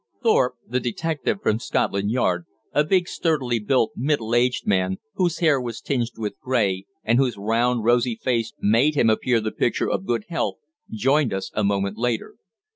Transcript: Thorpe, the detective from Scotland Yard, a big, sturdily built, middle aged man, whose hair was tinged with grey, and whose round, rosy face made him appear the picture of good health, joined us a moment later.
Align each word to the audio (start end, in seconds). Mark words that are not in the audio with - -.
Thorpe, 0.23 0.55
the 0.67 0.79
detective 0.79 1.43
from 1.43 1.59
Scotland 1.59 2.09
Yard, 2.09 2.47
a 2.73 2.83
big, 2.83 3.07
sturdily 3.07 3.59
built, 3.59 3.91
middle 3.95 4.33
aged 4.33 4.65
man, 4.65 4.97
whose 5.13 5.37
hair 5.41 5.61
was 5.61 5.79
tinged 5.79 6.13
with 6.17 6.39
grey, 6.39 6.87
and 7.03 7.19
whose 7.19 7.37
round, 7.37 7.83
rosy 7.83 8.15
face 8.15 8.51
made 8.59 8.95
him 8.95 9.11
appear 9.11 9.39
the 9.39 9.51
picture 9.51 9.91
of 9.91 10.07
good 10.07 10.25
health, 10.27 10.55
joined 10.89 11.31
us 11.31 11.51
a 11.53 11.63
moment 11.63 11.99
later. 11.99 12.33